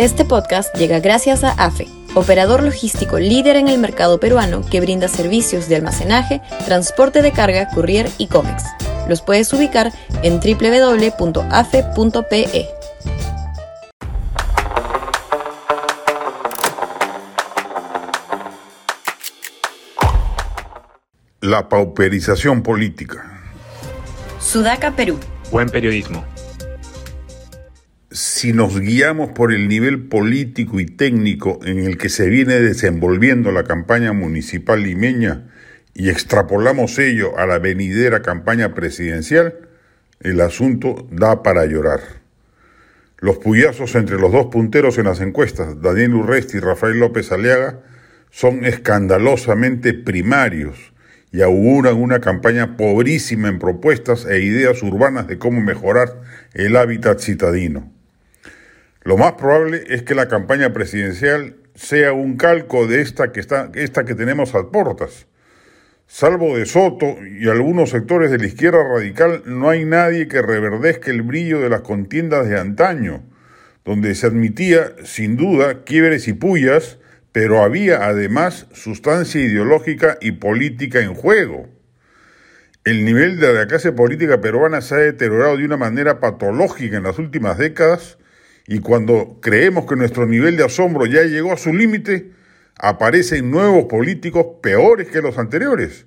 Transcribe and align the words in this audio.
Este 0.00 0.24
podcast 0.24 0.74
llega 0.76 0.98
gracias 0.98 1.44
a 1.44 1.50
AFE, 1.50 1.86
operador 2.14 2.62
logístico 2.62 3.18
líder 3.18 3.56
en 3.56 3.68
el 3.68 3.76
mercado 3.76 4.18
peruano 4.18 4.62
que 4.62 4.80
brinda 4.80 5.08
servicios 5.08 5.68
de 5.68 5.76
almacenaje, 5.76 6.40
transporte 6.64 7.20
de 7.20 7.32
carga, 7.32 7.68
courier 7.68 8.08
y 8.16 8.28
cómics. 8.28 8.64
Los 9.10 9.20
puedes 9.20 9.52
ubicar 9.52 9.92
en 10.22 10.40
www.afe.pe. 10.40 11.20
La 21.42 21.68
pauperización 21.68 22.62
política. 22.62 23.38
Sudaca, 24.38 24.96
Perú. 24.96 25.20
Buen 25.50 25.68
periodismo 25.68 26.24
si 28.10 28.52
nos 28.52 28.80
guiamos 28.80 29.30
por 29.30 29.52
el 29.52 29.68
nivel 29.68 30.08
político 30.08 30.80
y 30.80 30.86
técnico 30.86 31.60
en 31.62 31.78
el 31.78 31.96
que 31.96 32.08
se 32.08 32.28
viene 32.28 32.54
desenvolviendo 32.54 33.52
la 33.52 33.62
campaña 33.62 34.12
municipal 34.12 34.82
limeña 34.82 35.48
y 35.94 36.10
extrapolamos 36.10 36.98
ello 36.98 37.38
a 37.38 37.46
la 37.46 37.60
venidera 37.60 38.20
campaña 38.20 38.74
presidencial, 38.74 39.54
el 40.20 40.40
asunto 40.40 41.06
da 41.12 41.44
para 41.44 41.66
llorar. 41.66 42.00
Los 43.18 43.38
puyazos 43.38 43.94
entre 43.94 44.18
los 44.18 44.32
dos 44.32 44.46
punteros 44.46 44.98
en 44.98 45.04
las 45.04 45.20
encuestas, 45.20 45.80
Daniel 45.80 46.14
Urresti 46.14 46.56
y 46.56 46.60
Rafael 46.60 46.98
López 46.98 47.30
Aliaga, 47.30 47.80
son 48.30 48.64
escandalosamente 48.64 49.94
primarios 49.94 50.92
y 51.30 51.42
auguran 51.42 51.96
una 51.96 52.20
campaña 52.20 52.76
pobrísima 52.76 53.48
en 53.48 53.60
propuestas 53.60 54.26
e 54.26 54.40
ideas 54.40 54.82
urbanas 54.82 55.28
de 55.28 55.38
cómo 55.38 55.60
mejorar 55.60 56.22
el 56.54 56.76
hábitat 56.76 57.20
citadino. 57.20 57.99
Lo 59.02 59.16
más 59.16 59.32
probable 59.32 59.84
es 59.88 60.02
que 60.02 60.14
la 60.14 60.28
campaña 60.28 60.74
presidencial 60.74 61.56
sea 61.74 62.12
un 62.12 62.36
calco 62.36 62.86
de 62.86 63.00
esta 63.00 63.32
que, 63.32 63.40
está, 63.40 63.70
esta 63.74 64.04
que 64.04 64.14
tenemos 64.14 64.54
a 64.54 64.70
portas. 64.70 65.26
Salvo 66.06 66.56
de 66.56 66.66
Soto 66.66 67.16
y 67.24 67.48
algunos 67.48 67.90
sectores 67.90 68.30
de 68.30 68.38
la 68.38 68.46
izquierda 68.46 68.82
radical, 68.82 69.42
no 69.46 69.70
hay 69.70 69.86
nadie 69.86 70.28
que 70.28 70.42
reverdezca 70.42 71.10
el 71.10 71.22
brillo 71.22 71.60
de 71.60 71.70
las 71.70 71.80
contiendas 71.80 72.46
de 72.48 72.58
antaño, 72.58 73.22
donde 73.86 74.14
se 74.14 74.26
admitía, 74.26 74.92
sin 75.04 75.36
duda, 75.36 75.84
quiebres 75.84 76.28
y 76.28 76.34
pullas, 76.34 76.98
pero 77.32 77.62
había 77.62 78.04
además 78.04 78.66
sustancia 78.72 79.40
ideológica 79.40 80.18
y 80.20 80.32
política 80.32 81.00
en 81.00 81.14
juego. 81.14 81.68
El 82.84 83.04
nivel 83.04 83.40
de 83.40 83.54
la 83.54 83.66
clase 83.66 83.92
política 83.92 84.40
peruana 84.40 84.80
se 84.82 84.94
ha 84.96 84.98
deteriorado 84.98 85.56
de 85.56 85.64
una 85.64 85.76
manera 85.76 86.20
patológica 86.20 86.96
en 86.96 87.04
las 87.04 87.18
últimas 87.18 87.56
décadas 87.56 88.18
y 88.70 88.78
cuando 88.78 89.40
creemos 89.42 89.84
que 89.84 89.96
nuestro 89.96 90.26
nivel 90.26 90.56
de 90.56 90.62
asombro 90.62 91.04
ya 91.04 91.24
llegó 91.24 91.52
a 91.52 91.56
su 91.56 91.74
límite, 91.74 92.30
aparecen 92.78 93.50
nuevos 93.50 93.86
políticos 93.86 94.46
peores 94.62 95.08
que 95.08 95.20
los 95.20 95.38
anteriores. 95.38 96.06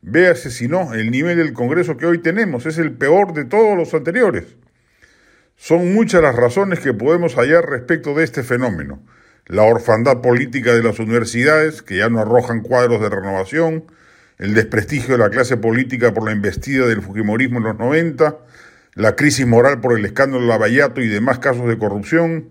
Véase 0.00 0.52
si 0.52 0.68
no, 0.68 0.94
el 0.94 1.10
nivel 1.10 1.38
del 1.38 1.52
Congreso 1.52 1.96
que 1.96 2.06
hoy 2.06 2.18
tenemos 2.18 2.66
es 2.66 2.78
el 2.78 2.92
peor 2.92 3.32
de 3.32 3.46
todos 3.46 3.76
los 3.76 3.92
anteriores. 3.94 4.44
Son 5.56 5.92
muchas 5.92 6.22
las 6.22 6.36
razones 6.36 6.78
que 6.78 6.94
podemos 6.94 7.34
hallar 7.34 7.68
respecto 7.68 8.14
de 8.14 8.22
este 8.22 8.44
fenómeno. 8.44 9.02
La 9.46 9.64
orfandad 9.64 10.20
política 10.20 10.76
de 10.76 10.84
las 10.84 11.00
universidades, 11.00 11.82
que 11.82 11.96
ya 11.96 12.08
no 12.08 12.20
arrojan 12.20 12.60
cuadros 12.60 13.00
de 13.00 13.08
renovación, 13.08 13.86
el 14.38 14.54
desprestigio 14.54 15.16
de 15.16 15.24
la 15.24 15.30
clase 15.30 15.56
política 15.56 16.14
por 16.14 16.26
la 16.26 16.30
embestida 16.30 16.86
del 16.86 17.02
Fujimorismo 17.02 17.58
en 17.58 17.64
los 17.64 17.76
90, 17.76 18.36
la 18.98 19.14
crisis 19.14 19.46
moral 19.46 19.80
por 19.80 19.96
el 19.96 20.04
escándalo 20.04 20.44
Lavallato 20.44 21.00
y 21.00 21.06
demás 21.06 21.38
casos 21.38 21.68
de 21.68 21.78
corrupción, 21.78 22.50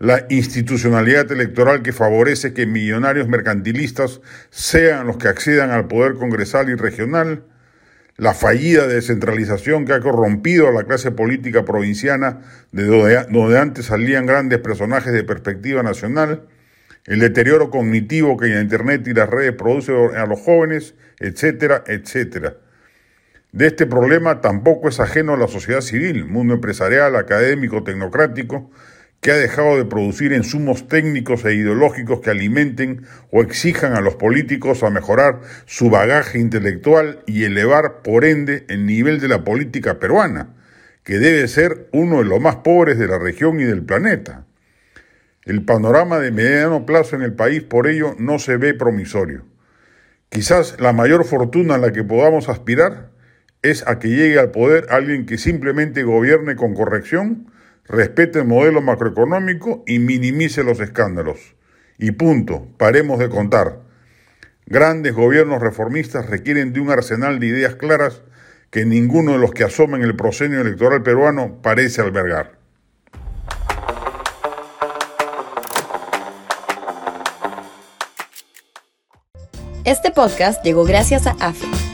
la 0.00 0.26
institucionalidad 0.30 1.30
electoral 1.30 1.82
que 1.82 1.92
favorece 1.92 2.52
que 2.52 2.66
millonarios 2.66 3.28
mercantilistas 3.28 4.20
sean 4.50 5.06
los 5.06 5.16
que 5.16 5.28
accedan 5.28 5.70
al 5.70 5.86
poder 5.86 6.14
congresal 6.14 6.68
y 6.70 6.74
regional, 6.74 7.44
la 8.16 8.34
fallida 8.34 8.88
descentralización 8.88 9.84
que 9.84 9.92
ha 9.92 10.00
corrompido 10.00 10.66
a 10.66 10.72
la 10.72 10.82
clase 10.82 11.12
política 11.12 11.64
provinciana 11.64 12.40
de 12.72 12.84
donde, 12.84 13.56
antes 13.58 13.86
salían 13.86 14.26
grandes 14.26 14.58
personajes 14.58 15.12
de 15.12 15.22
perspectiva 15.22 15.84
nacional, 15.84 16.48
el 17.04 17.20
deterioro 17.20 17.70
cognitivo 17.70 18.36
que 18.36 18.48
la 18.48 18.60
Internet 18.60 19.06
y 19.06 19.14
las 19.14 19.30
redes 19.30 19.52
producen 19.52 20.16
a 20.16 20.26
los 20.26 20.40
jóvenes, 20.40 20.96
etcétera, 21.20 21.84
etcétera. 21.86 22.56
De 23.52 23.66
este 23.68 23.86
problema 23.86 24.40
tampoco 24.40 24.88
es 24.88 25.00
ajeno 25.00 25.34
a 25.34 25.38
la 25.38 25.48
sociedad 25.48 25.80
civil, 25.80 26.26
mundo 26.26 26.54
empresarial, 26.54 27.16
académico, 27.16 27.82
tecnocrático, 27.84 28.70
que 29.20 29.30
ha 29.30 29.36
dejado 29.36 29.76
de 29.76 29.84
producir 29.84 30.32
insumos 30.32 30.88
técnicos 30.88 31.44
e 31.44 31.54
ideológicos 31.54 32.20
que 32.20 32.30
alimenten 32.30 33.06
o 33.30 33.40
exijan 33.40 33.94
a 33.94 34.00
los 34.00 34.16
políticos 34.16 34.82
a 34.82 34.90
mejorar 34.90 35.40
su 35.64 35.90
bagaje 35.90 36.38
intelectual 36.38 37.22
y 37.26 37.44
elevar, 37.44 38.02
por 38.02 38.24
ende, 38.24 38.64
el 38.68 38.86
nivel 38.86 39.20
de 39.20 39.28
la 39.28 39.42
política 39.42 39.98
peruana, 39.98 40.54
que 41.02 41.18
debe 41.18 41.48
ser 41.48 41.88
uno 41.92 42.18
de 42.18 42.24
los 42.24 42.40
más 42.40 42.56
pobres 42.56 42.98
de 42.98 43.08
la 43.08 43.18
región 43.18 43.58
y 43.58 43.64
del 43.64 43.82
planeta. 43.82 44.44
El 45.44 45.64
panorama 45.64 46.18
de 46.18 46.32
mediano 46.32 46.84
plazo 46.84 47.16
en 47.16 47.22
el 47.22 47.32
país, 47.32 47.62
por 47.62 47.86
ello, 47.86 48.16
no 48.18 48.38
se 48.38 48.56
ve 48.56 48.74
promisorio. 48.74 49.44
Quizás 50.28 50.80
la 50.80 50.92
mayor 50.92 51.24
fortuna 51.24 51.76
a 51.76 51.78
la 51.78 51.92
que 51.92 52.04
podamos 52.04 52.48
aspirar 52.48 53.15
es 53.70 53.86
a 53.86 53.98
que 53.98 54.08
llegue 54.08 54.38
al 54.38 54.50
poder 54.50 54.86
alguien 54.90 55.26
que 55.26 55.38
simplemente 55.38 56.02
gobierne 56.02 56.56
con 56.56 56.74
corrección, 56.74 57.50
respete 57.84 58.40
el 58.40 58.46
modelo 58.46 58.80
macroeconómico 58.80 59.82
y 59.86 59.98
minimice 59.98 60.64
los 60.64 60.80
escándalos. 60.80 61.56
Y 61.98 62.12
punto, 62.12 62.68
paremos 62.78 63.18
de 63.18 63.28
contar. 63.28 63.80
Grandes 64.66 65.14
gobiernos 65.14 65.62
reformistas 65.62 66.26
requieren 66.26 66.72
de 66.72 66.80
un 66.80 66.90
arsenal 66.90 67.38
de 67.38 67.46
ideas 67.46 67.76
claras 67.76 68.22
que 68.70 68.84
ninguno 68.84 69.32
de 69.32 69.38
los 69.38 69.52
que 69.52 69.64
asoman 69.64 70.02
el 70.02 70.16
proscenio 70.16 70.60
electoral 70.60 71.02
peruano 71.02 71.60
parece 71.62 72.02
albergar. 72.02 72.56
Este 79.84 80.10
podcast 80.10 80.64
llegó 80.64 80.84
gracias 80.84 81.28
a 81.28 81.36
AFE 81.38 81.85